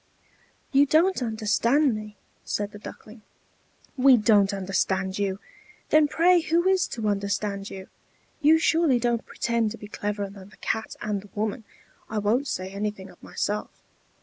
[0.71, 3.21] "You don't understand me," said the Duckling.
[3.95, 5.37] "We don't understand you!
[5.91, 7.87] Then pray who is to understand you?
[8.41, 11.65] You surely don't pretend to be cleverer than the Cat and the woman
[12.09, 13.69] I won't say anything of myself.